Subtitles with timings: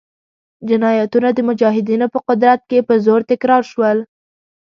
[0.69, 3.97] جنایتونه د مجاهدینو په قدرت کې په زور تکرار شول.